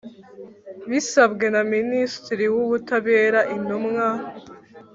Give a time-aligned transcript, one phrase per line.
[0.89, 4.07] Bisabwe na minisitiri w ubutabera intumwa